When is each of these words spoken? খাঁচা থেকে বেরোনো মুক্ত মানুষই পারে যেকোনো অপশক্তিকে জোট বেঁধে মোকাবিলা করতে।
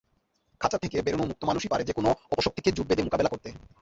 খাঁচা 0.61 0.77
থেকে 0.77 0.97
বেরোনো 1.01 1.25
মুক্ত 1.25 1.41
মানুষই 1.43 1.71
পারে 1.71 1.83
যেকোনো 1.83 2.09
অপশক্তিকে 2.31 2.69
জোট 2.71 2.85
বেঁধে 2.87 3.03
মোকাবিলা 3.03 3.31
করতে। 3.33 3.49